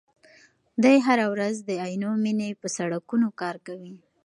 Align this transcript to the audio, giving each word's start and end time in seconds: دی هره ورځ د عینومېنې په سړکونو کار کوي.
دی 0.83 0.97
هره 1.05 1.25
ورځ 1.33 1.55
د 1.69 1.71
عینومېنې 1.85 2.49
په 2.61 2.67
سړکونو 2.77 3.27
کار 3.41 3.55
کوي. 3.67 3.93